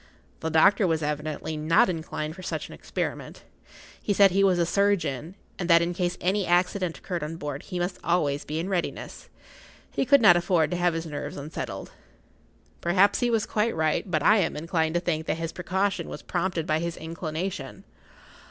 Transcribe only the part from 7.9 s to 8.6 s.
always be